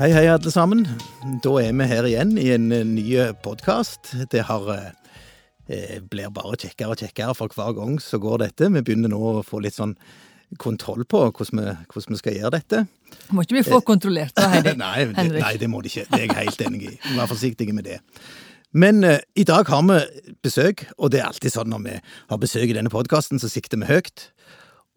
[0.00, 0.86] Hei, hei, alle sammen.
[1.44, 3.02] Da er vi her igjen i en eh, ny
[3.44, 4.14] podkast.
[4.32, 8.70] Det har eh, blir bare kjekkere og kjekkere for hver gang så går dette.
[8.72, 9.92] Vi begynner nå å få litt sånn
[10.56, 12.80] kontroll på hvordan vi, hvordan vi skal gjøre dette.
[13.28, 14.80] Må ikke bli for kontrollert da, Henrik.
[14.80, 16.06] nei, det, nei, det må de ikke.
[16.08, 16.96] Det er jeg helt enig i.
[17.18, 18.00] Vær forsiktige med det.
[18.72, 20.00] Men eh, i dag har vi
[20.40, 21.98] besøk, og det er alltid sånn når vi
[22.32, 24.30] har besøk i denne podkasten, så sikter vi høyt.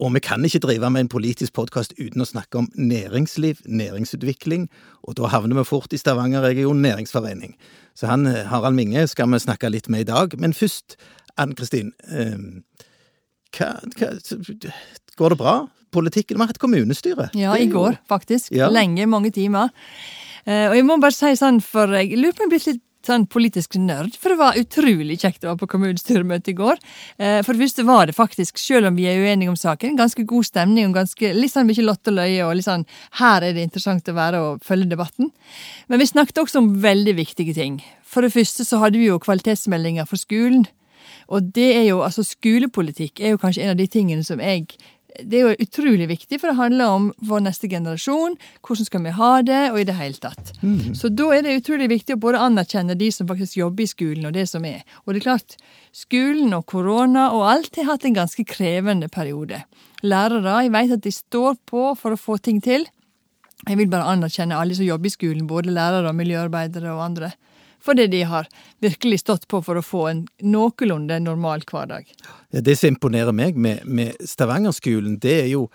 [0.03, 4.65] Og vi kan ikke drive med en politisk podkast uten å snakke om næringsliv, næringsutvikling,
[5.07, 7.53] og da havner vi fort i Stavanger-region næringsforening.
[7.95, 10.35] Så han, eh, Harald Minge skal vi snakke litt med i dag.
[10.39, 10.97] Men først,
[11.37, 11.93] Ann Kristin.
[12.11, 12.35] Eh,
[13.55, 14.73] hva, hva,
[15.15, 15.67] går det bra?
[15.91, 16.35] Politikken?
[16.35, 17.29] Vi har hatt kommunestyre.
[17.33, 18.51] Ja, i går, faktisk.
[18.51, 18.67] Ja.
[18.67, 19.69] Lenge, mange timer.
[20.45, 22.67] Uh, og jeg må bare si sånn, for jeg lurer på om jeg er blitt
[22.67, 26.81] litt sånn politisk nerd, for det var utrolig kjekt å være på kommunestyremøte i går.
[27.17, 30.25] Eh, for det første var det faktisk, selv om vi er uenige om saken, ganske
[30.29, 32.85] god stemning og ganske, litt sånn mye lott og løye, og litt sånn
[33.19, 35.33] her er det interessant å være og følge debatten.
[35.91, 37.81] Men vi snakket også om veldig viktige ting.
[38.07, 40.65] For det første så hadde vi jo kvalitetsmeldinger for skolen.
[41.33, 44.67] Og det er jo, altså skolepolitikk er jo kanskje en av de tingene som jeg
[45.21, 48.35] det er jo utrolig viktig, for det handler om vår neste generasjon.
[48.65, 50.53] Hvordan skal vi ha det, og i det hele tatt.
[50.63, 50.95] Mm.
[50.97, 54.25] Så da er det utrolig viktig å både anerkjenne de som faktisk jobber i skolen,
[54.29, 54.81] og det som er.
[55.05, 55.57] Og det er klart,
[55.93, 59.61] skolen og korona og alt har hatt en ganske krevende periode.
[60.03, 62.87] Lærere, jeg vet at de står på for å få ting til.
[63.67, 67.35] Jeg vil bare anerkjenne alle som jobber i skolen, både lærere og miljøarbeidere og andre
[67.83, 68.47] fordi de har
[68.83, 72.07] virkelig stått på for å få en noenlunde normal hverdag.
[72.53, 75.67] Ja, det som imponerer meg med, med Stavanger-skolen, det er jo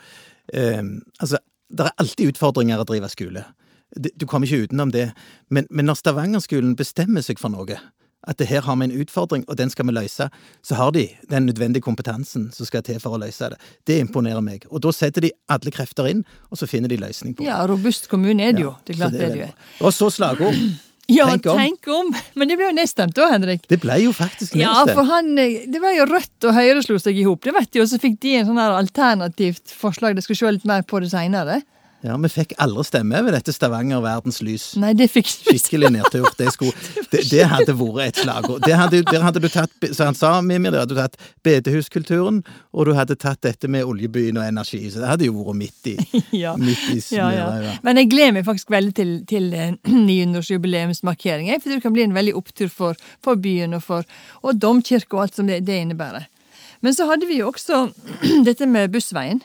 [0.52, 0.82] eh,
[1.20, 3.44] Altså, det er alltid utfordringer å drive skole.
[3.92, 5.10] Du kommer ikke utenom det.
[5.52, 7.76] Men, men når Stavanger-skolen bestemmer seg for noe,
[8.28, 10.26] at det her har vi en utfordring, og den skal vi løse,
[10.64, 13.60] så har de den nødvendige kompetansen som skal til for å løse det.
[13.86, 14.66] Det imponerer meg.
[14.72, 17.48] Og da setter de alle krefter inn, og så finner de løsning på det.
[17.52, 18.74] Ja, robust kommune er det jo.
[18.84, 19.72] Det er klart det, det er det.
[19.80, 20.58] Og så slagord.
[21.08, 21.56] Ja, tenk om.
[21.56, 22.10] tenk om.
[22.36, 23.62] Men det ble jo nedstemt da, Henrik.
[23.70, 24.92] Det ble jo faktisk nedstemt.
[24.92, 27.54] Ja, for han, eh, Det var jo Rødt og Høyre slo seg i hop, det
[27.56, 30.16] vet du, og så fikk de en sånn her alternativt forslag.
[30.16, 31.62] De skulle se litt mer på det seinere.
[32.06, 34.68] Ja, Vi fikk aldri stemme ved dette Stavanger verdens lys.
[34.78, 36.28] Nei, det fikk vi Skikkelig nedtur.
[36.38, 36.52] Det,
[37.12, 38.62] det, det, hadde vært et slagord.
[38.62, 42.44] Der hadde, der hadde du tatt, så han sa Mimir, der hadde du tatt bedehuskulturen,
[42.70, 44.84] og du hadde tatt dette med oljebyen og energi.
[44.92, 45.96] Så det hadde jo vært midt i,
[46.44, 46.54] ja.
[46.60, 47.50] midt i ja, ja.
[47.66, 49.50] ja, Men jeg gleder meg faktisk veldig til, til
[50.12, 51.58] 900-årsjubileumsmarkeringen.
[51.64, 54.06] For det kan bli en veldig opptur for, for byen og for
[54.46, 56.30] og domkirke og alt som det, det innebærer.
[56.84, 57.88] Men så hadde vi jo også
[58.48, 59.42] dette med Bussveien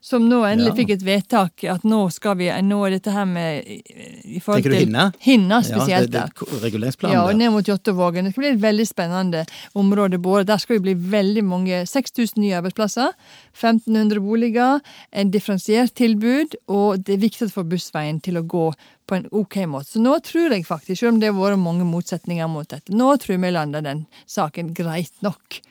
[0.00, 0.76] som nå endelig ja.
[0.78, 4.74] fikk et vedtak at nå skal vi nå er dette her med i forhold Tenker
[4.74, 5.06] du Hinna?
[5.24, 6.12] Hinna spesielt.
[6.14, 8.28] Ja, det, det reguleringsplanen Ja, og ned mot Jåttåvågen.
[8.28, 9.44] Det skal bli et veldig spennende
[9.78, 10.18] område.
[10.18, 10.44] både.
[10.52, 13.14] Der skal vi bli veldig mange 6000 nye arbeidsplasser,
[13.54, 14.80] 1500 boliger,
[15.12, 18.68] en differensiert tilbud, og det er viktig for bussveien til å gå
[19.08, 19.92] på en ok måte.
[19.94, 23.14] Så nå tror jeg faktisk, selv om det har vært mange motsetninger mot dette, nå
[23.16, 25.62] tror jeg vi lander den saken greit nok.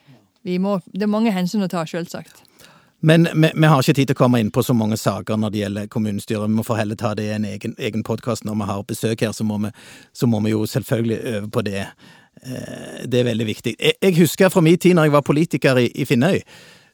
[0.47, 2.46] Må, det er mange hensyn å ta, selvsagt.
[2.99, 5.53] Men vi, vi, har ikke tid til å komme inn på så mange saker når
[5.53, 6.49] det gjelder kommunestyret.
[6.49, 9.21] Vi må for heller ta det i en egen, egen podkast når vi har besøk
[9.21, 9.73] her, så må, vi,
[10.17, 11.83] så må vi jo selvfølgelig øve på det.
[12.41, 13.75] Eh, det er veldig viktig.
[13.77, 16.41] Jeg, husker fra min tid når jeg var politiker i, i Finnøy.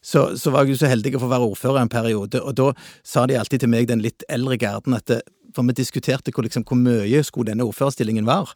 [0.04, 2.66] Så, så, var jeg jo så heldig å få være ordfører en periode, og da
[3.00, 5.22] sa de alltid til meg, den litt eldre garden, at det,
[5.56, 8.52] for vi diskuterte hvor, liksom, hvor mye skulle denne ordførerstillingen være.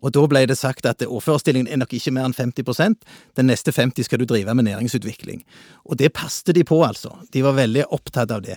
[0.00, 3.04] Og da ble det sagt at ordførerstillingen er nok ikke mer enn 50%
[3.36, 5.42] Den neste 50 skal du drive med næringsutvikling.
[5.84, 7.12] Og det passte de på, altså.
[7.32, 8.56] De var veldig opptatt av det.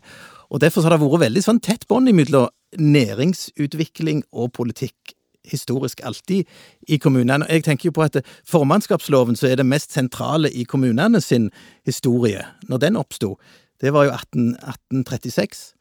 [0.50, 6.46] Og derfor har det vært veldig sånn tett bånd mellom næringsutvikling og politikk historisk alltid
[6.90, 7.46] i kommunene.
[7.50, 8.18] Jeg tenker jo på at
[8.50, 11.52] formannskapsloven så er det mest sentrale i kommunene sin
[11.86, 13.36] historie, når den oppsto,
[13.84, 15.74] det var jo 18, 1836.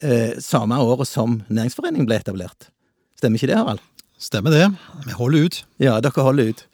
[0.00, 2.70] Eh, samme året som Næringsforeningen ble etablert.
[3.18, 3.82] Stemmer ikke det, Harald?
[4.18, 4.66] Stemmer det.
[5.06, 5.60] Vi holder ut.
[5.78, 6.64] Ja, dere holder ut.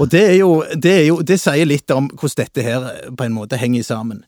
[0.00, 3.26] Og det, er jo, det, er jo, det sier litt om hvordan dette her på
[3.26, 4.22] en måte henger sammen.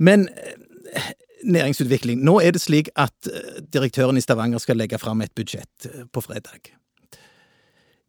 [0.00, 1.10] Men eh,
[1.44, 2.22] næringsutvikling.
[2.24, 6.06] Nå er det slik at eh, direktøren i Stavanger skal legge fram et budsjett eh,
[6.12, 6.72] på fredag.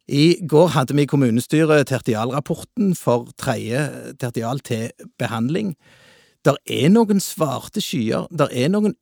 [0.08, 4.88] I går hadde vi i kommunestyret tertialrapporten for tredje tertial til
[5.20, 5.76] behandling.
[6.44, 8.96] Der er noen svarte skyer, der er noen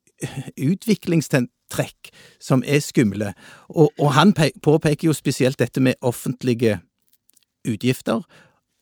[1.70, 3.34] utviklingstrekk som er skumle.
[3.68, 6.80] Og, og han påpeker jo spesielt dette med offentlige
[7.66, 8.22] utgifter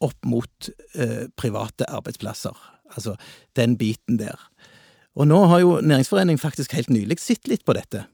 [0.01, 2.55] opp mot eh, private arbeidsplasser.
[2.95, 3.17] Altså
[3.57, 4.39] den biten der.
[5.17, 8.07] Og nå har jo Næringsforeningen faktisk helt nylig sett litt på dette.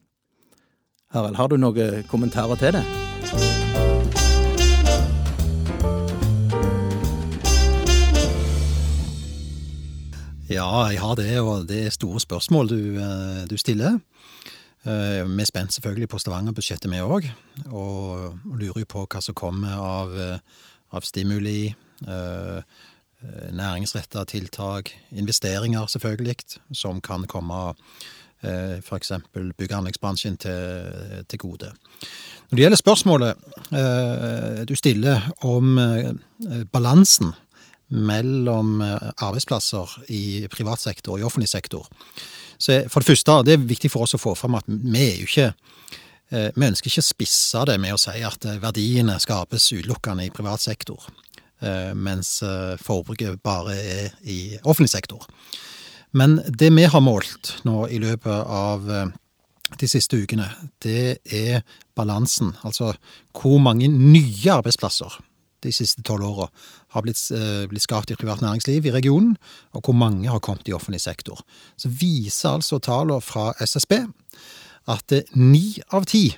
[1.13, 2.85] Harald, har du noen kommentarer til det?
[10.51, 13.99] Ja, jeg har det, og det er store spørsmål du, eh, du stiller.
[14.85, 14.91] Vi
[15.41, 17.29] er spent selvfølgelig på Stavanger-budsjettet, vi òg.
[17.73, 20.13] Og lurer jo på hva som kommer av,
[20.93, 21.73] av stimuli,
[23.55, 26.37] næringsretta tiltak, investeringer selvfølgelig,
[26.73, 27.63] som kan komme
[28.45, 29.13] f.eks.
[29.33, 31.73] bygg- og anleggsbransjen til, til gode.
[32.51, 35.79] Når det gjelder spørsmålet du stiller om
[36.73, 37.33] balansen
[37.89, 41.89] mellom arbeidsplasser i privat sektor og i offentlig sektor,
[42.59, 45.17] så for det første, det er viktig for oss å få fram at vi er
[45.23, 45.53] jo ikke
[46.35, 50.63] Vi ønsker ikke å spisse det med å si at verdiene skapes utelukkende i privat
[50.65, 51.05] sektor,
[51.95, 52.41] mens
[52.83, 55.29] forbruket bare er i offentlig sektor.
[56.17, 58.89] Men det vi har målt nå i løpet av
[59.79, 60.49] de siste ukene,
[60.83, 61.63] det er
[61.95, 62.57] balansen.
[62.65, 62.95] Altså
[63.37, 65.21] hvor mange nye arbeidsplasser
[65.65, 66.49] de siste tolv åra
[66.95, 67.21] har blitt,
[67.71, 69.35] blitt, skapt i privat næringsliv i regionen,
[69.73, 71.41] og hvor mange har kommet i offentlig sektor.
[71.77, 73.97] Så viser altså tallene fra SSB
[74.93, 76.29] at ni av ti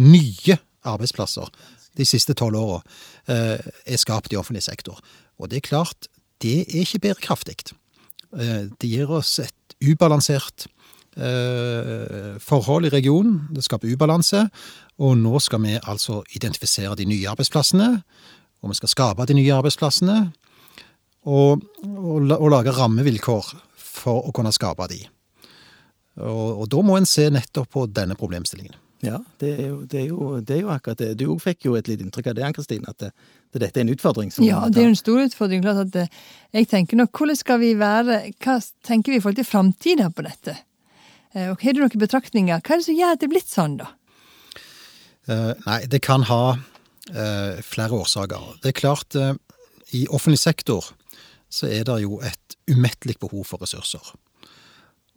[0.00, 1.50] nye arbeidsplasser
[1.96, 2.80] de siste tolv åra
[3.26, 5.00] er skapt i offentlig sektor.
[5.40, 6.08] Og det er klart,
[6.44, 7.56] det er ikke bærekraftig.
[8.32, 10.66] Det gir oss et ubalansert
[11.16, 13.46] forhold i regionen.
[13.56, 14.46] Det skaper ubalanse.
[15.00, 17.88] Og nå skal vi altså identifisere de nye arbeidsplassene,
[18.62, 20.16] og vi skal skape de nye arbeidsplassene.
[21.26, 25.00] Og, og, og lage rammevilkår for å kunne skape de.
[26.22, 28.76] Og, og da må en se nettopp på denne problemstillingen.
[29.04, 31.10] Ja, det er, jo, det, er jo, det er jo, akkurat det.
[31.20, 33.10] Du fikk jo et lite inntrykk av det, Ann-Kristin, at det,
[33.52, 34.32] dette er en utfordring.
[34.40, 35.62] ja, det er jo en stor utfordring.
[35.66, 36.22] klart at eh,
[36.56, 40.24] Jeg tenker nå, hvordan skal vi være, hva tenker vi i forhold til framtida på
[40.24, 40.56] dette?
[41.36, 42.62] Eh, og Har du noen betraktninger?
[42.64, 43.92] Hva er det som gjør at det er blitt sånn, da?
[45.26, 48.52] Uh, nei, det kan ha uh, flere årsaker.
[48.62, 49.34] Det er klart, uh,
[49.96, 50.92] i offentlig sektor
[51.50, 54.02] så er det jo et umettelig behov for ressurser.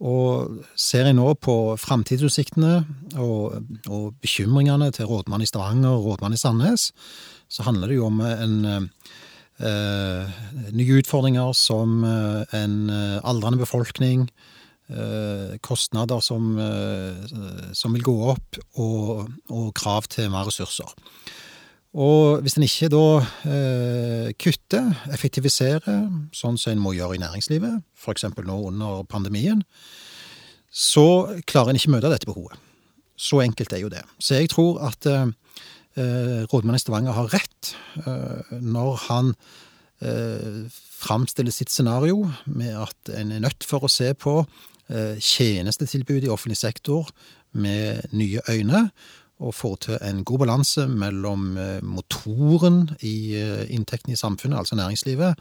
[0.00, 2.72] Og ser jeg nå på framtidsutsiktene
[3.20, 3.58] og,
[3.90, 6.86] og, bekymringene til rådmannen i Stavanger og rådmannen i Sandnes,
[7.50, 8.54] så handler det jo om en,
[10.72, 14.30] nye utfordringer som en aldrende befolkning,
[15.62, 20.90] kostnader som, eh, som, vil gå opp, og, og, krav til mer ressurser.
[21.90, 23.06] Og hvis en ikke da
[24.38, 28.28] kutter, effektiviserer, sånn som en må gjøre i næringslivet, f.eks.
[28.46, 29.64] nå under pandemien,
[30.70, 32.54] så klarer en ikke møte dette behovet.
[33.18, 34.04] Så enkelt er jo det.
[34.22, 37.74] Så jeg tror at eh, rådmannen i Stavanger har rett
[38.06, 39.34] eh, når han
[40.00, 40.70] eh,
[41.00, 44.60] framstiller sitt scenario med at en er nødt for å se på eh,
[45.20, 47.08] tjenestetilbudet i offentlig sektor
[47.52, 48.90] med nye øyne,
[49.40, 54.76] og få til en god balanse mellom eh, motoren i eh, inntektene i samfunnet, altså
[54.76, 55.38] næringslivet,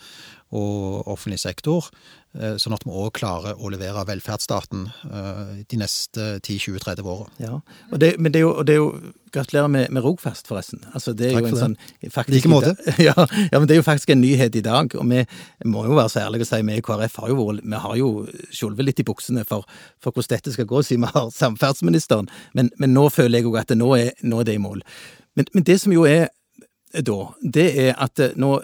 [0.56, 1.90] og offentlig sektor,
[2.38, 7.25] Eh, sånn at vi òg klarer å levere velferdsstaten eh, de neste 10-20-30 åra.
[7.42, 7.56] Ja,
[7.90, 10.80] og det, men det er jo, det er jo Gratulerer med, med Rogfast, forresten.
[10.98, 11.74] Altså, det er Takk jo en sånn,
[12.10, 12.72] faktisk, like måte.
[13.07, 14.94] Ja, ja, men det er jo faktisk en nyhet i dag.
[14.98, 15.19] Og vi
[15.69, 18.10] må jo være så ærlige å si vi i KrF har jo, vi har jo
[18.50, 19.69] skjolvet litt i buksene for,
[20.01, 22.30] for, hvordan dette skal gå, siden vi har samferdselsministeren.
[22.57, 24.81] Men, men, nå føler jeg jo at det, nå, er, nå er det i mål.
[25.38, 26.32] Men, men, det som jo er
[26.93, 28.55] da, det er at nå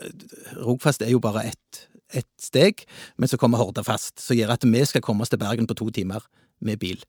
[0.57, 1.83] Rogfast er jo bare ett
[2.15, 2.85] et steg,
[3.17, 5.89] men så kommer Hordafast, som gjør at vi skal komme oss til Bergen på to
[5.93, 6.23] timer
[6.63, 7.01] med bil.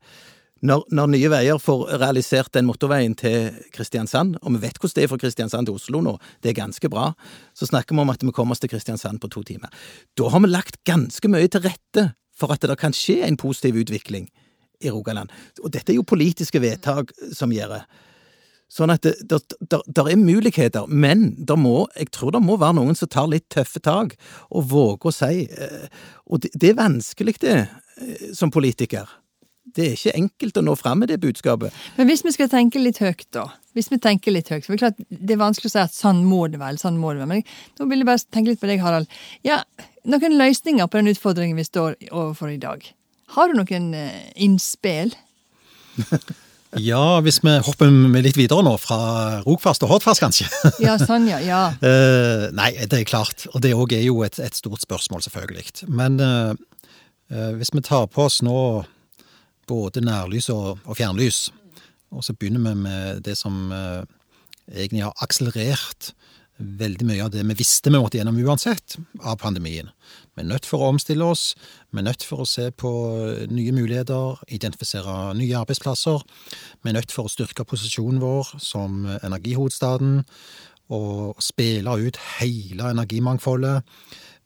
[0.65, 5.05] Når, når, Nye Veier får realisert den motorveien til Kristiansand, og vi vet hvordan det
[5.05, 7.11] er fra Kristiansand til Oslo nå, det er ganske bra,
[7.53, 9.69] så snakker vi om at vi kommer oss til Kristiansand på to timer.
[10.17, 13.77] Da har vi lagt ganske mye til rette for at det kan skje en positiv
[13.85, 14.31] utvikling
[14.81, 15.29] i Rogaland.
[15.63, 17.83] Og dette er jo politiske vedtak som gjør det.
[18.73, 22.79] Sånn at det der, der, der er muligheter, men må, jeg tror det må være
[22.81, 24.17] noen som tar litt tøffe tak
[24.51, 25.87] og våger å si eh,
[26.27, 27.61] Og det, det er vanskelig, det,
[28.03, 29.07] eh, som politiker.
[29.77, 31.75] Det er ikke enkelt å nå fram med det budskapet.
[31.97, 33.49] Men hvis vi skal tenke litt høyt, da.
[33.77, 35.95] Hvis vi tenker litt høyt, for Det er klart, det er vanskelig å si at
[35.95, 37.33] sånn må det være, sånn må det være.
[37.35, 37.45] Men
[37.79, 39.11] nå vil jeg bare tenke litt på deg, Harald.
[39.47, 39.63] Ja,
[40.07, 42.85] Noen løsninger på den utfordringen vi står overfor i dag.
[43.35, 45.11] Har du noen uh, innspill?
[46.77, 47.89] Ja, hvis vi hopper
[48.21, 48.99] litt videre nå, fra
[49.47, 50.49] Rogfast og Hordfast, kanskje.
[50.85, 51.39] Ja, sånn, ja.
[51.41, 51.61] ja.
[51.81, 53.47] Uh, nei, det er klart.
[53.55, 55.87] Og det òg er jo et, et, stort spørsmål, selvfølgelig.
[55.89, 56.53] Men uh,
[57.33, 58.59] uh, hvis vi tar på oss nå
[59.67, 61.47] både nærlys og, og fjernlys,
[62.13, 63.73] og så begynner vi med det som
[64.71, 66.13] egentlig har akselerert
[66.59, 69.91] veldig mye av det vi visste vi måtte gjennom uansett av pandemien.
[70.37, 71.55] Vi er nødt for å omstille oss,
[71.93, 72.93] vi er nødt for å se på
[73.53, 76.25] nye muligheter, identifisere nye arbeidsplasser.
[76.83, 80.23] Vi er nødt for å styrke posisjonen vår som energihovedstaden
[80.97, 83.83] og spille ut hele energimangfoldet.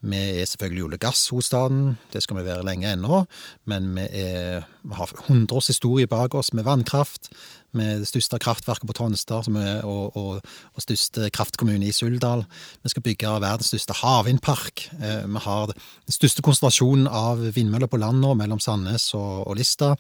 [0.01, 3.27] Vi er selvfølgelig olje- og gasshovedstaden, det skal vi være lenge ennå,
[3.69, 7.29] men vi er Vi har 100 års historie bak oss med vannkraft,
[7.77, 12.45] med det største kraftverket på Tonstad og, og, og, største kraftkommune i Suldal.
[12.83, 14.87] Vi skal bygge verdens største havvindpark.
[15.01, 19.59] Eh, vi har den største konsentrasjonen av vindmøller på land nå, mellom Sandnes og, og
[19.61, 19.93] Lista.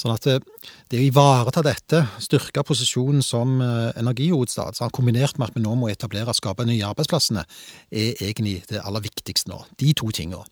[0.00, 5.50] Sånn at det, eh, det å ivareta dette, styrke posisjonen som eh, energihovedstad, kombinert med
[5.50, 7.44] at vi nå må etablere og skape nye arbeidsplassene,
[7.90, 9.62] er egentlig det aller viktigste nå.
[9.80, 10.44] De to tingene.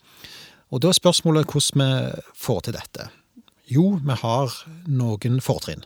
[0.70, 3.08] Og da er spørsmålet hvordan vi får til dette.
[3.70, 4.54] Jo, vi har
[4.90, 5.84] noen fortrinn.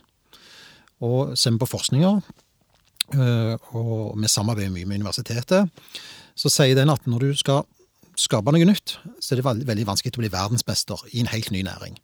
[1.03, 2.11] Og ser vi på forskninga,
[3.15, 5.71] eh, og vi samarbeider mye med universitetet,
[6.35, 7.65] så sier den at når du skal
[8.19, 11.65] skape noe nytt, så er det veldig, vanskelig å bli verdensmester i en helt ny
[11.67, 11.97] næring.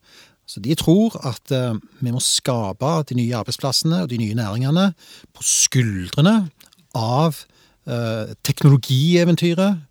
[0.47, 4.89] Så de tror at uh, vi må skape de nye arbeidsplassene og de nye næringene
[5.31, 6.49] på skuldrene
[6.97, 7.39] av
[7.87, 9.87] uh, teknologieventyret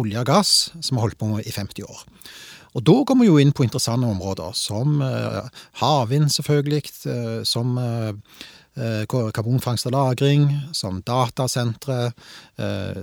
[0.00, 0.50] olje og gass,
[0.80, 1.98] som har holdt på med i 50 år.
[2.76, 5.48] Og da går vi jo inn på interessante områder, som uh,
[5.80, 8.12] havvind, selvfølgelig, uh, som uh,
[9.08, 12.12] karbonfangst og -lagring, som datasentre,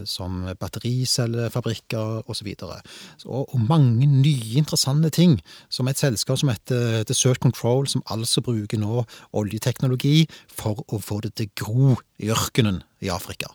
[0.05, 2.47] som battericellefabrikker osv.
[2.61, 8.41] Og, og mange nye interessante ting, som et selskap som heter Desert Control, som altså
[8.41, 9.03] bruker nå
[9.33, 13.49] oljeteknologi for å få det til gro i ørkenen i Afrika.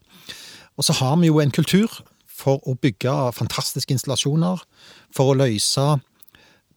[0.77, 4.59] Og så har vi jo en kultur for å bygge fantastiske installasjoner,
[5.15, 6.01] for å løse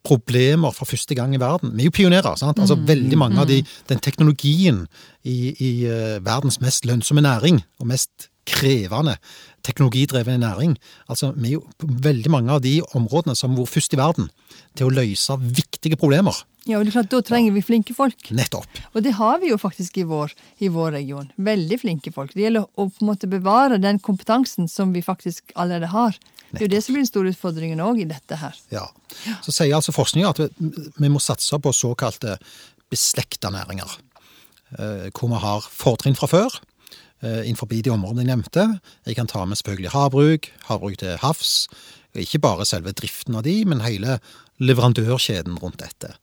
[0.03, 1.75] problemer for første gang i verden.
[1.75, 2.36] Vi er jo pionerer.
[2.39, 2.60] sant?
[2.60, 3.72] Altså mm, Veldig mange av de, mm.
[3.89, 4.84] den teknologien
[5.24, 9.17] i, i uh, verdens mest lønnsomme næring, og mest krevende
[9.63, 10.77] teknologidrevne næring.
[11.10, 14.00] Altså, Vi er jo på veldig mange av de områdene som har vært først i
[14.00, 14.31] verden
[14.75, 16.34] til å løse viktige problemer.
[16.70, 18.27] Ja, og det er klart, Da trenger vi flinke folk.
[18.38, 18.82] Nettopp.
[18.94, 21.32] Og det har vi jo faktisk i vår, i vår region.
[21.41, 22.36] Veldig flinke folk.
[22.36, 26.13] Det gjelder å på en måte bevare den kompetansen som vi faktisk allerede har.
[26.13, 26.51] Nettopp.
[26.51, 28.58] Det er jo det som blir den store utfordringen òg i dette her.
[28.70, 28.86] Ja.
[29.41, 30.50] Så sier altså forskninga at vi,
[31.00, 32.38] vi, må satse på såkalte
[32.91, 33.98] beslekta næringer.
[34.77, 36.60] Eh, hvor vi har fortrinn fra før
[37.25, 38.68] eh, innenfor de områdene jeg nevnte.
[39.10, 41.65] Jeg kan ta med selvfølgelig havbruk, havbruk til havs.
[42.20, 44.20] Ikke bare selve driften av de, men hele
[44.62, 46.13] leverandørkjeden rundt dette.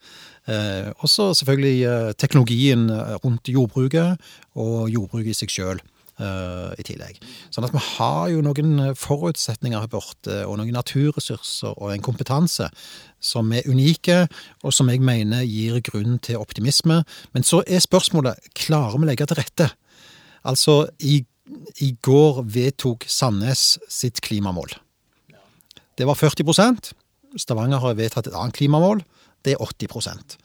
[0.48, 4.16] Eh, og så selvfølgelig eh, teknologien eh, rundt jordbruket,
[4.56, 5.84] og jordbruket i seg sjøl
[6.18, 7.20] i tillegg.
[7.54, 12.66] Sånn at vi har jo noen forutsetninger her borte, og noen naturressurser og en kompetanse
[13.22, 14.24] som er unike,
[14.66, 16.96] og som jeg mener gir grunn til optimisme.
[17.30, 19.68] Men så er spørsmålet klarer vi å legge til rette?
[20.42, 21.20] Altså, i,
[21.86, 24.74] i går vedtok Sandnes sitt klimamål.
[25.94, 26.96] Det var 40%
[27.38, 29.04] Stavanger har vedtatt et annet klimamål
[29.46, 30.36] det er 80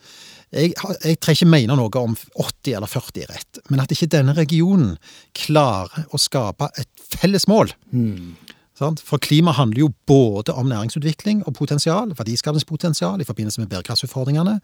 [0.53, 4.35] jeg, jeg trenger ikke mene noe om 80 eller 40 rett, men at ikke denne
[4.37, 4.97] regionen
[5.37, 7.73] klarer å skape et felles mål.
[7.89, 8.35] Mm.
[8.77, 14.57] For klima handler jo både om næringsutvikling og potensial, verdiskapingspotensial i forbindelse med bærekraftsutfordringene,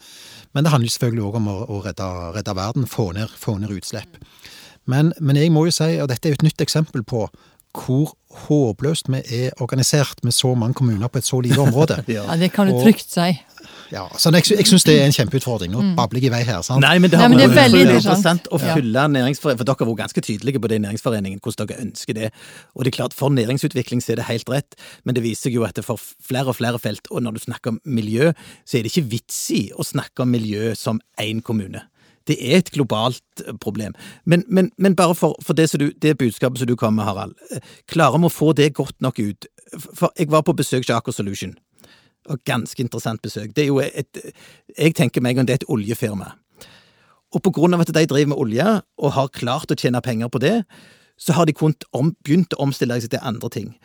[0.53, 3.73] men det handler selvfølgelig òg om å, å redde, redde, verden, få ned, få ned
[3.77, 4.17] utslipp.
[4.89, 7.27] Men, men, jeg må jo si, og dette er jo et nytt eksempel på
[7.77, 8.15] hvor
[8.47, 11.99] håpløst vi er organisert med så mange kommuner på et så lite område.
[12.09, 12.25] ja.
[12.35, 13.29] det kan du trygt si.
[13.91, 15.71] Ja, så Jeg, jeg syns det er en kjempeutfordring.
[15.73, 15.91] Nå mm.
[15.97, 16.61] babler jeg i vei her.
[16.65, 16.83] sant?
[16.83, 20.23] Nei, men det har vært veldig interessant å fylle næringsforeningen, for dere har vært ganske
[20.25, 22.31] tydelige på det i Næringsforeningen, hvordan dere ønsker det.
[22.75, 25.57] Og det er klart, For næringsutvikling så er det helt rett, men det viser seg
[25.57, 28.33] jo at det for flere og flere felt, og når du snakker om miljø,
[28.65, 31.81] så er det ikke vits i å snakke om miljø som én kommune.
[32.29, 33.95] Det er et globalt eh, problem.
[34.25, 37.33] Men, men, men bare for, for det, du, det, budskapet som du kom med, Harald.
[37.49, 39.49] Eh, klarer vi å få det godt nok ut?
[39.97, 41.55] For jeg var på besøk hos Aker Solution
[42.29, 43.55] og ganske interessant besøk.
[43.55, 44.21] Det er jo et
[44.77, 46.33] Jeg tenker meg om det er et oljefirma.
[47.33, 50.29] Og på grunn av at de driver med olje, og har klart å tjene penger
[50.29, 50.63] på det,
[51.17, 51.53] så har de
[51.93, 53.75] om, begynt å omstille seg til andre ting.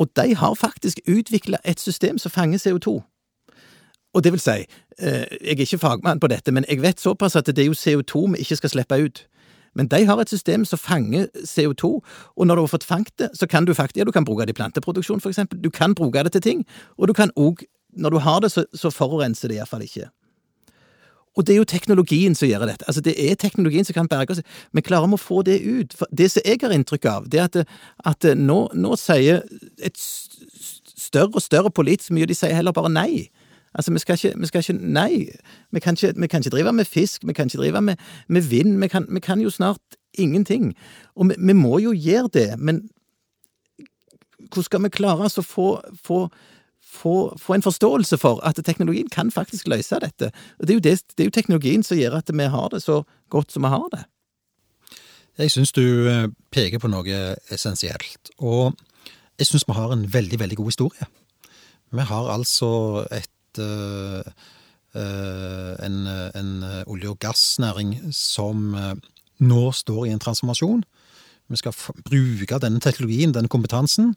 [0.00, 3.02] Og de har faktisk utvikla et system som fanger CO2.
[4.14, 4.66] Og det vil si,
[4.98, 7.78] eh, jeg er ikke fagmann på dette, men jeg vet såpass at det er jo
[7.78, 9.26] CO2 vi ikke skal slippe ut.
[9.74, 12.00] Men de har et system som fanger CO2,
[12.36, 14.46] og når du har fått fanget det, så kan du faktisk ja, du kan bruke
[14.46, 15.62] det i planteproduksjon, for eksempel.
[15.62, 16.66] Du kan bruke det til ting,
[16.98, 20.08] og du kan òg Når du har det, så, så forurenser det iallfall ikke.
[21.38, 22.86] Og det er jo teknologien som gjør dette.
[22.88, 24.42] Altså, det er teknologien som kan berge oss.
[24.72, 25.94] Men klarer vi å få det ut?
[25.96, 27.76] For det som jeg har inntrykk av, det er at,
[28.12, 29.44] at nå, nå sier
[29.78, 33.28] et større og større politisk mye, de sier heller bare nei.
[33.74, 35.28] Altså, vi skal ikke, vi skal ikke Nei,
[35.70, 37.96] vi kan ikke, vi kan ikke, drive med fisk, vi kan ikke drive med,
[38.28, 40.74] med vind, vi kan, vi kan, jo snart ingenting.
[41.14, 42.88] Og vi, vi, må jo gjøre det, men
[44.50, 46.24] hvordan skal vi klare oss å få, få,
[46.90, 50.30] få, få, en forståelse for at teknologien kan faktisk løse dette?
[50.58, 53.02] Og det er, det, det er jo teknologien som gjør at vi har det så
[53.30, 54.04] godt som vi har det.
[55.38, 57.20] Jeg syns du eh, peker på noe
[57.54, 58.74] essensielt, og
[59.38, 61.10] jeg syns vi har en veldig, veldig god historie.
[61.90, 64.26] Vi har altså et øh,
[64.90, 65.96] en,
[66.34, 66.50] en
[66.90, 68.74] olje- og gassnæring som
[69.38, 70.82] nå står i en transformasjon.
[71.50, 71.74] Vi skal
[72.06, 74.14] bruke denne teknologien, denne kompetansen,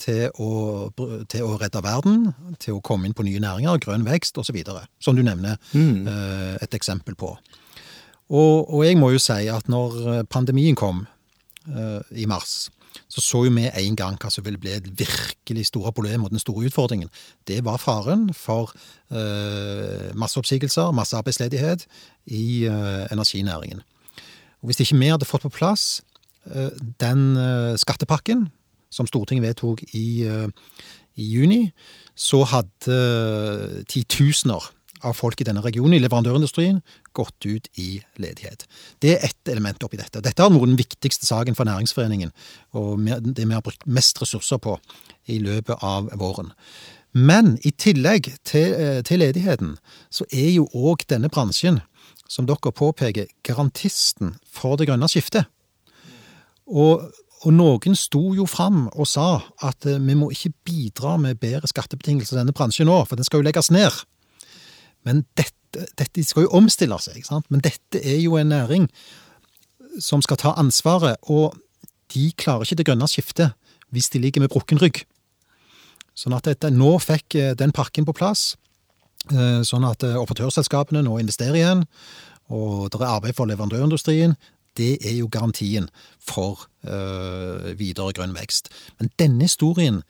[0.00, 0.90] til å,
[1.30, 2.28] til å, redde verden,
[2.62, 4.60] til å komme inn på nye næringer, grønn vekst osv.
[5.02, 6.08] Som du nevner mm.
[6.64, 7.34] et eksempel på.
[8.32, 11.04] Og, og, jeg må jo si at når pandemien kom
[12.12, 12.68] i mars,
[13.08, 16.30] så så jo vi en gang hva som ville bli et virkelig store problem og
[16.30, 17.10] den store utfordringen.
[17.46, 18.72] Det var faren for
[19.10, 21.86] uh, masseoppsigelser, massearbeidsledighet
[22.26, 23.82] i uh, energinæringen.
[24.62, 26.02] Og Hvis ikke vi hadde fått på plass
[26.46, 26.70] uh,
[27.00, 27.36] den
[27.78, 28.48] skattepakken
[28.94, 31.64] som Stortinget vedtok i, i juni,
[32.14, 32.98] så hadde
[33.90, 34.70] titusener
[35.04, 36.80] av folk i denne regionen, i leverandørindustrien,
[37.16, 37.88] gått ut i
[38.20, 38.64] ledighet.
[39.04, 40.22] Det er ett element oppi dette.
[40.24, 42.32] Dette har vært den viktigste saken for Næringsforeningen,
[42.78, 44.78] og det vi har brukt mest ressurser på
[45.30, 46.52] i løpet av våren.
[47.14, 49.76] Men i tillegg til, eh, til ledigheten,
[50.10, 51.82] så er jo òg denne bransjen,
[52.28, 55.46] som dere påpeker, garantisten for det grønne skiftet.
[56.66, 57.12] Og,
[57.44, 61.68] og noen sto jo fram og sa at eh, vi må ikke bidra med bedre
[61.70, 64.00] skattebetingelser i denne bransjen nå, for den skal jo legges ned.
[65.04, 67.50] Men dette, dette skal jo omstille seg, ikke sant?
[67.52, 68.88] men dette er jo en næring
[70.02, 71.54] som skal ta ansvaret, og
[72.14, 73.54] de klarer ikke det grønne skiftet
[73.94, 75.04] hvis de ligger med brukken rygg.
[76.18, 78.54] Sånn at dette, nå fikk eh, den pakken på plass,
[79.30, 81.84] eh, sånn at operatørselskapene nå investerer igjen,
[82.52, 84.34] og det er arbeid for leverandørindustrien.
[84.76, 85.88] Det er jo garantien
[86.20, 88.72] for øh, videre grønn vekst.
[88.98, 90.02] Men denne historien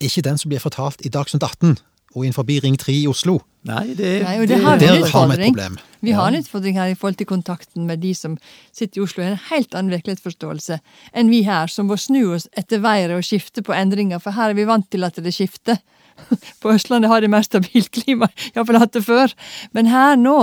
[0.00, 1.78] er ikke den som blir fortalt i Dagsnytt 18
[2.16, 3.38] og innenfor Ring 3 i Oslo.
[3.68, 5.76] Nei, det, Nei, det har der har vi et problem.
[6.00, 8.38] Vi har en utfordring her i forhold til kontakten med de som
[8.72, 9.22] sitter i Oslo.
[9.22, 10.80] En helt annen virkelighetsforståelse
[11.14, 14.18] enn vi her, som må snu oss etter været og skifte på endringer.
[14.18, 15.78] For her er vi vant til at det skifter.
[16.62, 19.34] På Østlandet har de mer stabilt klima, iallfall hatt det før.
[19.76, 20.36] Men her nå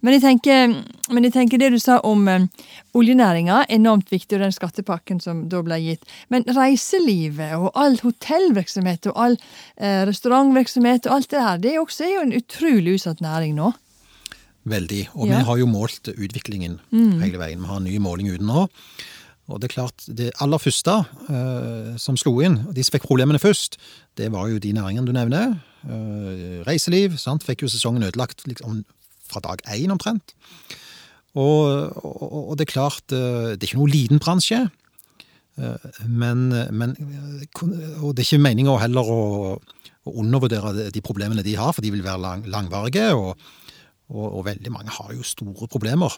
[0.00, 0.74] Men jeg tenker,
[1.10, 2.48] men jeg tenker det du sa om um,
[2.94, 6.04] oljenæringa, enormt viktig, og den skattepakken som da ble gitt.
[6.32, 12.06] Men reiselivet og all hotellvirksomhet og all uh, restaurantvirksomhet og alt det her, det også
[12.06, 13.72] er jo en utrolig utsatt næring nå.
[14.64, 15.02] Veldig.
[15.14, 15.38] Og ja.
[15.38, 17.18] vi har jo målt utviklingen mm.
[17.20, 17.60] hele veien.
[17.60, 18.64] Vi har en ny måling ute nå.
[19.52, 20.92] Og det er klart, det aller første
[21.28, 23.76] uh, som slo inn, de som fikk problemene først,
[24.16, 25.58] det var jo de næringene du nevner.
[25.84, 27.18] Uh, reiseliv.
[27.20, 28.84] sant, Fikk jo sesongen ødelagt liksom,
[29.28, 30.32] fra dag én omtrent.
[31.34, 34.64] Og, og, og, det er klart, uh, det er ikke noe liten bransje.
[35.54, 36.96] Men, men,
[38.02, 39.18] Og det er ikke meninga heller å,
[39.54, 43.12] å, undervurdere de problemene de har, for de vil være lang, langvarige.
[43.14, 43.38] Og,
[44.10, 46.16] og, veldig mange har jo store problemer.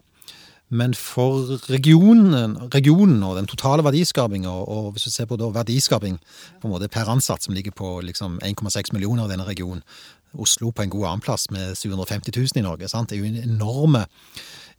[0.69, 6.19] Men for regionen, regionen og den totale verdiskapinga, og hvis du ser på verdiskaping
[6.61, 9.85] på en måte per ansatt, som ligger på liksom 1,6 millioner i denne regionen
[10.37, 12.89] Oslo på en god annenplass med 750 000 i Norge.
[12.89, 13.11] Sant?
[13.11, 14.05] Det er jo enorme,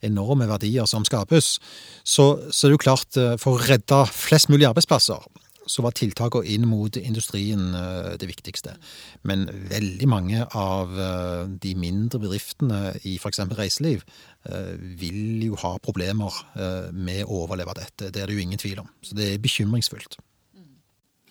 [0.05, 1.55] enorme verdier som skapes.
[2.03, 5.23] Så, så det jo klart, eh, for å redde flest mulig arbeidsplasser,
[5.67, 8.75] så var tiltakene inn mot industrien eh, det viktigste.
[9.27, 13.43] Men veldig mange av eh, de mindre bedriftene i f.eks.
[13.59, 14.05] reiseliv
[14.49, 16.41] eh, vil jo ha problemer
[16.93, 18.11] med å overleve dette.
[18.11, 18.89] Det er det jo ingen tvil om.
[19.05, 20.17] Så det er bekymringsfullt.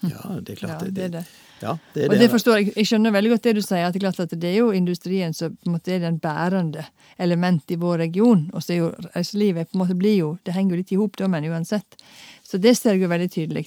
[0.05, 0.83] Ja, det er klart.
[0.83, 1.25] Ja, det er det.
[1.62, 2.72] Ja, det er og det forstår jeg.
[2.77, 4.72] Jeg skjønner veldig godt det du sier, at det er klart at det er jo
[4.77, 6.85] industrien som på en måte er den bærende
[7.22, 8.44] element i vår region.
[8.53, 11.01] Og så er jo reiselivet på en måte blir jo Det henger jo litt i
[11.01, 11.96] hop, da, men uansett.
[12.44, 13.64] Så det ser jeg jo veldig tydelig.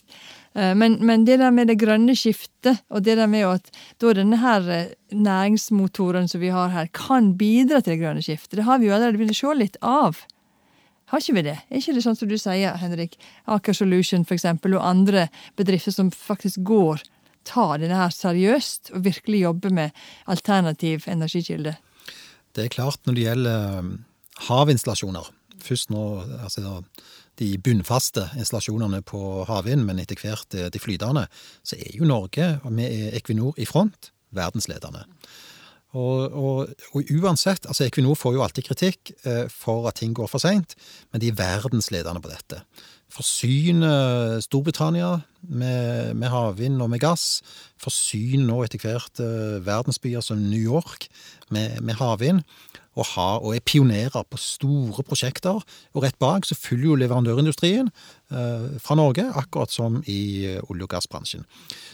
[0.55, 3.69] Eh, men, men, det der med det grønne skiftet, og det der med at
[4.01, 8.57] da denne her eh, næringsmotoren som vi har her, kan bidra til det grønne skiftet,
[8.59, 10.23] det har vi jo allerede begynt å se litt av.
[11.09, 11.57] Har ikke vi det?
[11.69, 13.15] Er ikke det sånn som du sier, Henrik?
[13.49, 17.01] Aker Solution eksempel, og andre bedrifter som faktisk går,
[17.49, 21.77] tar denne her seriøst og virkelig jobber med alternativ energikilde?
[22.53, 23.89] Det er klart når det gjelder eh,
[24.49, 25.31] havinstallasjoner.
[25.59, 26.03] Først nå,
[26.39, 26.81] altså
[27.39, 31.25] de bunnfaste installasjonene på havvind, men etter hvert de flytende,
[31.63, 35.05] så er jo Norge, med Equinor i front, verdensledende.
[35.97, 40.29] Og, og, og, uansett, altså Equinor får jo alltid kritikk eh, for at ting går
[40.29, 40.75] for seint,
[41.09, 42.61] men de er verdensledende på dette.
[43.09, 45.15] Forsyner Storbritannia
[45.49, 47.39] med, med havvind og med gass.
[47.81, 51.09] Forsyner nå etter hvert eh, verdensbyer som New York
[51.49, 52.43] med, med havvind
[52.99, 55.61] og, ha og er pionerer på store prosjekter.
[55.95, 60.87] Og rett bak så følger jo leverandørindustrien eh, fra Norge, akkurat som i eh, olje-
[60.87, 61.47] og gassbransjen.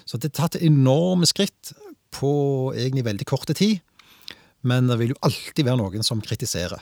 [0.05, 1.75] Så det er tatt enorme skritt
[2.15, 2.31] på
[2.75, 3.79] egentlig veldig korte tid.
[4.65, 6.81] Men det vil jo alltid være noen som kritiserer.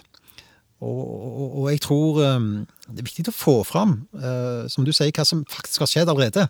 [0.83, 2.49] Og, og, og jeg tror eh,
[2.89, 6.11] det er viktig å få fram, eh, som du sier, hva som faktisk har skjedd
[6.11, 6.47] allerede.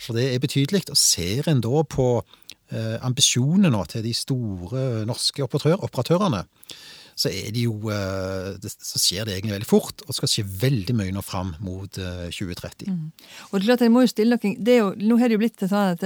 [0.00, 0.84] For det er betydelig.
[0.90, 2.08] Og ser en da på
[3.06, 6.44] ambisjonene nå til de store norske operatør, operatørene,
[7.14, 7.76] så, jo,
[8.66, 12.88] så skjer det egentlig veldig fort, og skal skje veldig mye nå fram mot 2030.
[12.90, 13.04] Mm.
[13.50, 15.38] Og det er klart, jeg må jo stille noen, det er jo, Nå har det
[15.38, 16.02] jo blitt sånn at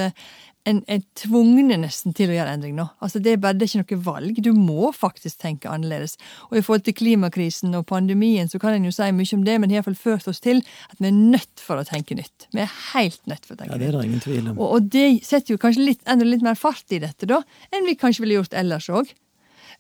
[0.69, 2.89] en er tvungne nesten til å gjøre endring nå.
[3.05, 4.41] Altså Det er bare det er ikke noe valg.
[4.45, 6.19] Du må faktisk tenke annerledes.
[6.51, 9.57] Og i forhold til klimakrisen og pandemien så kan en jo si mye om det,
[9.59, 12.49] men det har iallfall ført oss til at vi er nødt for å tenke nytt.
[12.53, 13.79] Vi er helt nødt for å tenke nytt.
[13.79, 14.59] Ja, det er det ingen tvil om.
[14.59, 17.43] Og, og, det setter jo kanskje litt, enda litt mer fart i dette, da,
[17.73, 19.15] enn vi kanskje ville gjort ellers òg.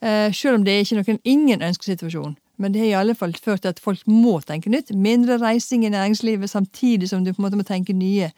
[0.00, 2.36] Eh, selv om det er ikke noen ingen ønskesituasjon.
[2.58, 4.90] Men det har i alle fall ført til at folk må tenke nytt.
[4.90, 8.32] Mindre reising i næringslivet samtidig som du på en måte må tenke nye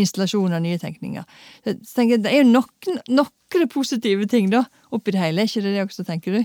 [0.00, 1.24] installasjon av nye tenkninger.
[1.64, 5.50] Så tenker jeg, Det er jo noen, noen positive ting da, oppi det hele, er
[5.50, 6.44] ikke det det også, tenker du?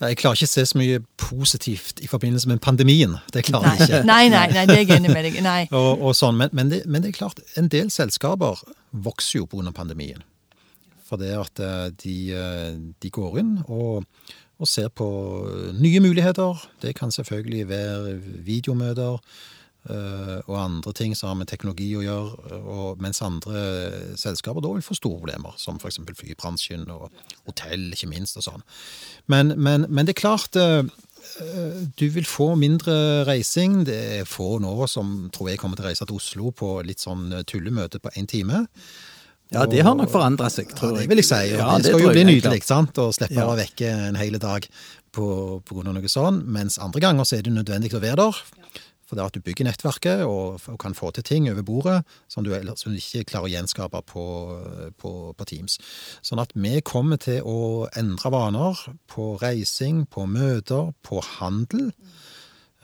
[0.00, 3.18] Jeg klarer ikke å se så mye positivt i forbindelse med pandemien.
[3.34, 3.98] Det klarer jeg ikke.
[4.08, 5.58] Nei, nei, nei, det er jeg enig med deg nei.
[5.76, 9.48] og, og sånn, men, men, det, men, det, er klart, en del selskaper vokser jo
[9.50, 9.74] pga.
[9.76, 10.24] pandemien.
[11.04, 14.06] For det at eh, de, eh, de går inn og,
[14.56, 15.10] og, ser på
[15.76, 16.64] nye muligheter.
[16.80, 19.20] Det kan selvfølgelig være videomøter.
[19.88, 23.62] Eh, og andre ting som har med teknologi å gjøre, og mens andre
[24.20, 26.02] selskaper da vil få store problemer, som f.eks.
[26.18, 27.06] flybransjen og
[27.48, 28.66] hotell, ikke minst, og sånn.
[29.32, 30.82] Men, men, men, det er klart eh,
[31.96, 33.80] du vil få mindre reising.
[33.88, 37.00] Det er få nå som tror jeg kommer til å reise til Oslo på litt
[37.00, 38.66] sånn tullemøte på én time.
[39.50, 41.08] Ja, det har nok forandra seg, tror jeg.
[41.08, 41.40] Ja, det vil jeg si.
[41.56, 43.00] Ja, det, det skal jo bli nydelig sant?
[43.02, 43.48] å slippe ja.
[43.50, 44.68] å vekke en hel dag
[45.10, 45.26] på,
[45.66, 46.44] på grunn av noe sånt.
[46.46, 48.42] Mens andre ganger så er det nødvendig å være der.
[49.10, 51.96] For det at du bygger nettverket og, og kan få til ting over bordet
[52.30, 54.24] som du, som du ikke klarer å gjenskape på,
[55.02, 55.80] på, på, Teams.
[56.22, 61.90] Sånn at vi kommer til å endre vaner på reising, på møter, på handel.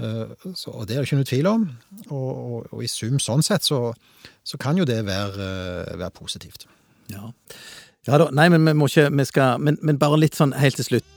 [0.02, 1.68] Uh, så, og det er det ikke noe tvil om.
[2.08, 3.94] Og, og, og i sum sånn sett så,
[4.42, 5.46] så kan jo det være,
[5.86, 6.66] uh, være positivt.
[7.14, 7.30] Ja.
[8.10, 10.82] ja da, nei, men vi må ikke vi skal, men, men bare litt sånn helt
[10.82, 11.15] til slutt.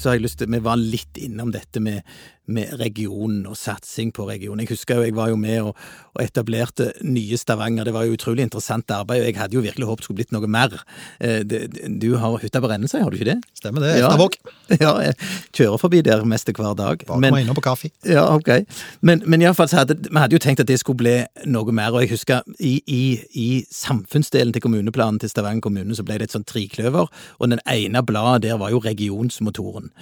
[0.00, 2.02] Så har jeg lyst til Vi var litt innom dette med,
[2.48, 4.64] med regionen og satsing på regionen.
[4.64, 5.76] Jeg husker jo jeg var jo med og,
[6.14, 7.88] og, etablerte nye Stavanger.
[7.88, 10.34] Det var jo utrolig interessant arbeid, og jeg hadde jo virkelig håpet det skulle blitt
[10.34, 10.74] noe mer.
[11.20, 13.38] Eh, du har hytta på Rennesøy, har du ikke det?
[13.58, 13.94] Stemmer det.
[13.98, 14.38] Estavåg.
[14.72, 15.16] Ja, ja, jeg
[15.56, 17.02] kjører forbi der mest hver dag.
[17.08, 17.90] Bare meg innom på kaffe.
[18.06, 18.64] Ja, ok.
[19.04, 21.16] Men, men iallfall så hadde vi hadde jo tenkt at det skulle bli
[21.50, 23.02] noe mer, og jeg husker i, i,
[23.36, 27.62] i samfunnsdelen til kommuneplanen til Stavanger kommune så ble det et sånt trikløver, og den
[27.68, 29.92] ene bladet der var jo regionsmotoren.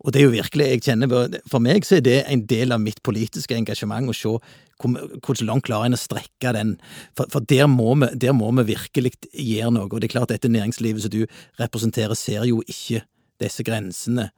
[0.00, 2.80] Og det er jo virkelig, jeg kjenner, For meg så er det en del av
[2.80, 4.32] mitt politiske engasjement å se
[4.80, 6.74] hvor langt klarer en å strekke den.
[7.16, 9.90] For, for der, må vi, der, må vi, virkelig gjøre noe.
[9.90, 11.26] Og det er klart, dette næringslivet som du
[11.60, 13.04] representerer, ser jo ikke
[13.40, 14.30] disse grensene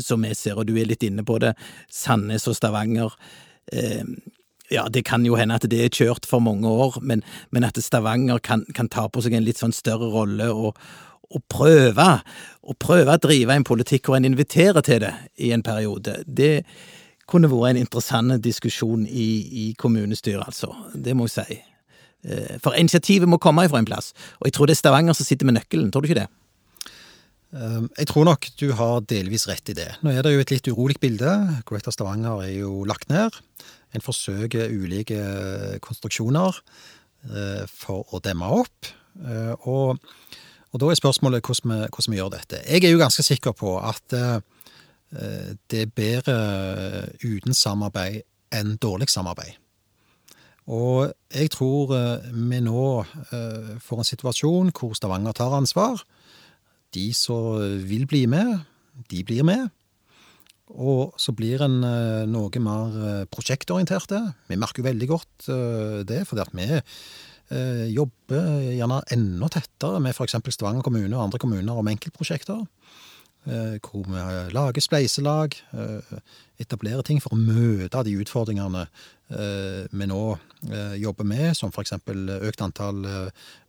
[0.00, 1.52] som vi ser, og du er litt inne på det.
[1.92, 3.12] Sandnes og Stavanger.
[3.72, 4.04] Eh,
[4.72, 7.20] ja, det kan jo hende at det er kjørt for mange år, men,
[7.52, 10.80] men at Stavanger kan, kan, ta på seg en litt sånn større rolle og,
[11.34, 12.08] å prøve,
[12.64, 16.64] å prøve å drive en politikk hvor en inviterer til det i en periode, det
[17.30, 19.28] kunne vært en interessant diskusjon i,
[19.64, 20.72] i kommunestyret, altså.
[20.94, 21.60] Det må jeg si.
[22.24, 25.28] Eh, for initiativet må komme fra en plass, og jeg tror det er Stavanger som
[25.28, 26.30] sitter med nøkkelen, tror du ikke det?
[27.54, 29.90] Ehm, jeg tror nok du har delvis rett i det.
[30.02, 31.30] Nå er det jo et litt urolig bilde.
[31.68, 33.36] Greater Stavanger er jo lagt ned.
[33.94, 35.20] En forsøker ulike
[35.84, 36.58] konstruksjoner
[37.30, 38.90] eh, for å demme opp.
[39.22, 40.00] Eh, og
[40.74, 42.58] og Da er spørsmålet hvordan vi, hvordan vi, gjør dette.
[42.66, 44.40] Jeg er jo ganske sikker på at eh,
[45.70, 46.38] det er bedre
[47.22, 49.54] uten samarbeid enn dårlig samarbeid.
[50.66, 56.02] Og jeg tror eh, vi nå eh, får en situasjon hvor Stavanger tar ansvar.
[56.94, 58.66] De som vil bli med,
[59.10, 59.70] de blir med.
[60.74, 61.80] Og så blir en
[62.30, 64.18] noe mer prosjektorienterte.
[64.48, 65.48] Vi merker jo veldig godt
[66.08, 66.80] det, fordi at vi Eh,
[67.50, 70.38] jobber gjerne enda tettere med f.eks.
[70.54, 72.62] Stavanger kommune og andre kommuner om enkeltprosjekter.
[73.46, 76.18] Eh, hvor vi lager spleiselag, eh,
[76.58, 78.86] etablerer ting for å møte de utfordringene
[79.28, 80.22] vi nå
[81.00, 81.94] jobber med, som f.eks.
[82.04, 83.06] økt antall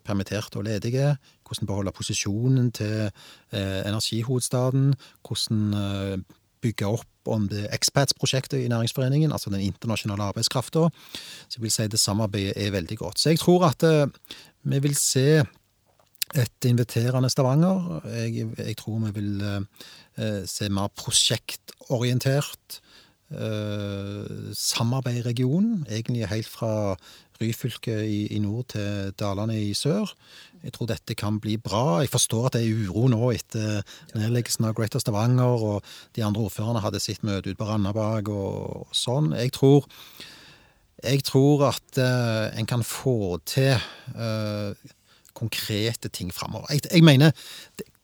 [0.06, 1.14] permitterte og ledige,
[1.48, 3.08] hvordan beholde posisjonen til
[3.56, 4.94] energihovedstaden,
[5.26, 6.26] hvordan
[6.62, 10.90] bygge opp om det Expats-prosjektet i Næringsforeningen, altså den internasjonale arbeidskrafta.
[11.50, 13.20] Så jeg vil si det samarbeidet er veldig godt.
[13.20, 14.08] Så jeg tror at uh,
[14.64, 15.44] vi vil se
[16.36, 18.02] et inviterende Stavanger.
[18.06, 22.82] Jeg, jeg tror vi vil uh, se mer prosjektorientert.
[23.32, 26.96] eh, samarbeid i regionen, egentlig helt fra
[27.42, 30.12] Ryfylke i, i nord til Dalane i sør.
[30.66, 32.00] Jeg tror dette kan bli bra.
[32.02, 33.84] Jeg forstår at det er uro nå etter
[34.18, 38.88] nedleggelsen av Greater Stavanger, og de andre ordførerne hadde sitt møte ute på Randaberg og,
[38.96, 39.34] sånn.
[39.38, 39.86] Jeg tror,
[41.04, 43.76] jeg tror at uh, en kan få til
[44.16, 44.74] uh,
[45.38, 46.72] konkrete ting framover.
[46.74, 47.36] Jeg, jeg, mener,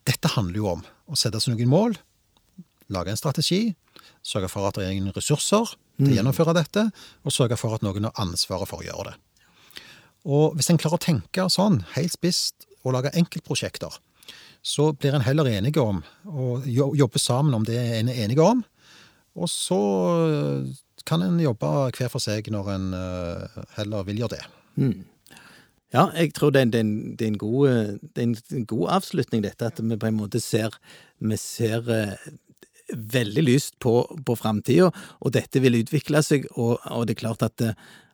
[0.05, 1.97] dette handler jo om å sette seg noen mål,
[2.91, 3.71] lage en strategi,
[4.25, 6.15] sørge for at det er ingen ressurser til å mm.
[6.17, 6.87] gjennomføre dette,
[7.25, 9.17] og sørge for at noen har ansvaret for å gjøre det.
[10.29, 13.93] Og hvis en klarer å tenke sånn, helt spisst, og lage enkeltprosjekter,
[14.61, 18.63] så blir en heller enige om å jobbe sammen om det en er enige om.
[19.37, 19.79] Og så
[21.07, 24.43] kan en jobbe hver for seg når en eh, heller vil gjøre det.
[24.81, 24.99] Mm.
[25.91, 29.67] Ja, jeg tror det er, en, det, er god, det er, en, god, avslutning, dette.
[29.67, 30.77] At vi på en måte ser,
[31.19, 31.89] vi ser
[32.91, 36.47] veldig lyst på, på framtida, og dette vil utvikle seg.
[36.55, 37.63] Og, og, det er klart at,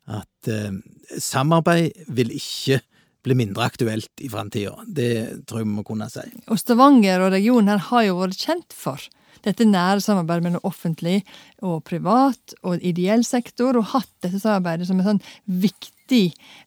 [0.05, 0.77] at uh,
[1.21, 2.81] samarbeid vil ikke
[3.27, 4.75] bli mindre aktuelt i framtida.
[4.87, 5.11] Det
[5.47, 6.23] tror jeg vi må kunne si.
[6.47, 9.03] Og Stavanger og regionen her har jo vært kjent for
[9.45, 11.21] dette nære samarbeidet mellom offentlig
[11.65, 16.23] og privat og ideell sektor, og hatt dette samarbeidet som en sånn viktig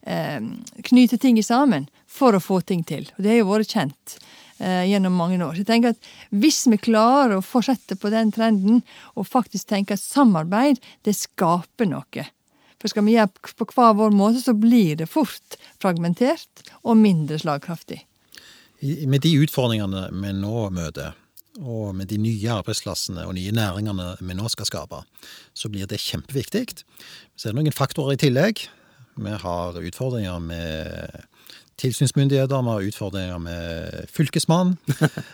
[0.07, 0.39] eh,
[0.89, 3.07] knyte ting sammen for å få ting til.
[3.17, 4.17] Og det har jo vært kjent
[4.61, 5.55] eh, gjennom mange år.
[5.57, 8.83] Så jeg tenker at Hvis vi klarer å fortsette på den trenden,
[9.15, 12.27] og faktisk tenke at samarbeid, det skaper noe.
[12.81, 17.37] For skal vi gjøre på hver vår måte, så blir det fort fragmentert og mindre
[17.41, 17.99] slagkraftig.
[18.81, 21.13] Med de utfordringene vi nå møter,
[21.59, 25.01] og med de nye arbeidsplassene og nye næringene vi nå skal skape,
[25.53, 26.63] så blir det kjempeviktig.
[27.35, 28.63] Så er det noen faktorer i tillegg.
[29.21, 31.27] Vi har utfordringer med
[31.79, 34.75] tilsynsmyndigheter, vi har utfordringer med fylkesmann,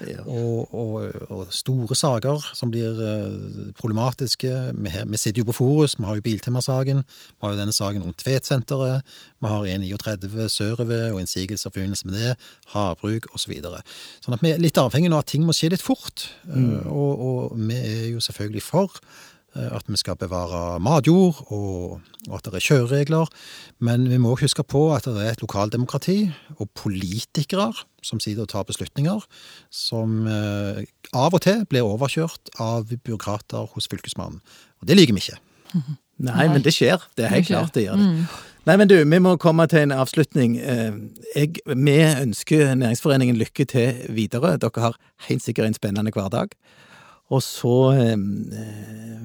[0.08, 0.22] ja.
[0.40, 4.52] og, og, og, store saker som blir eh, problematiske.
[4.78, 8.06] Vi, vi, sitter jo på Forus, vi har jo Biltema-saken, vi har jo denne saken
[8.06, 12.36] om Tvedsenteret, vi har E39 sørover og innsigelser i forbindelse med det,
[12.76, 13.48] havbruk osv.
[13.48, 13.78] Så videre.
[14.20, 16.66] sånn at vi er litt avhengig av at ting må skje litt fort, mm.
[16.68, 19.00] Eh, og, og vi er jo selvfølgelig for
[19.58, 23.30] at vi skal bevare matjord, og, og at det er kjøreregler.
[23.84, 26.20] Men vi må huske på at det er et lokaldemokrati
[26.58, 27.72] og politikere
[28.06, 29.24] som sitter og tar beslutninger,
[29.74, 34.40] som eh, av og til blir overkjørt av byråkrater hos Fylkesmannen.
[34.82, 35.42] Og det liker vi ikke.
[36.18, 37.02] Nei, men det skjer.
[37.18, 38.08] Det er helt klart det gjør det.
[38.08, 38.46] Mm.
[38.68, 40.58] Nei, men du, vi må komme til en avslutning.
[40.60, 40.96] Eh,
[41.36, 44.58] jeg, vi ønsker Næringsforeningen lykke til videre.
[44.60, 44.98] Dere har
[45.30, 46.56] helt sikkert en spennende hverdag.
[47.28, 48.16] Og så eh,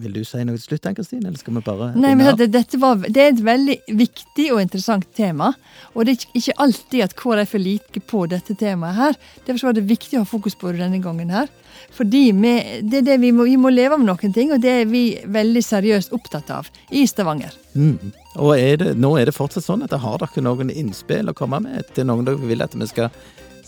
[0.02, 2.78] Vil du si noe til slutt, Ann-Kristin, eller skal vi bare Nei, men det, dette
[2.82, 5.52] var, det er et veldig viktig og interessant tema.
[5.94, 9.18] Og det er ikke alltid at KrF er like på dette temaet her.
[9.46, 11.46] Derfor var det viktig å ha fokus på det denne gangen her.
[11.94, 14.90] Fordi vi, det det vi, må, vi må leve med noen ting, og det er
[14.90, 17.54] vi veldig seriøst opptatt av i Stavanger.
[17.78, 18.10] Mm.
[18.42, 21.62] Og er det, nå er det fortsatt sånn at har dere noen innspill å komme
[21.62, 23.14] med til noen dere vil at vi skal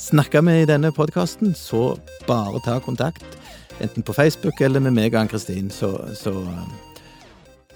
[0.00, 1.92] snakke med i denne podkasten, så
[2.26, 3.38] bare ta kontakt
[3.80, 6.34] enten på Facebook eller med meg og Ann-Kristin, så, så,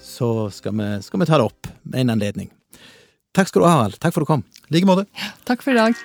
[0.01, 2.51] så skal, vi, skal, vi, ta det opp med en anledning.
[3.35, 3.99] Takk skal du ha, Harald.
[4.01, 4.45] Takk for at du kom.
[4.69, 5.05] I like måte.
[5.49, 5.97] Takk for i dag.